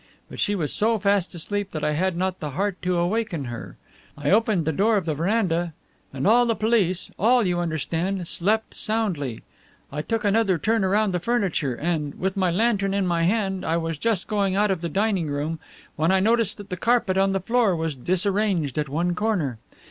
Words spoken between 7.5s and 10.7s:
understand slept soundly. I took another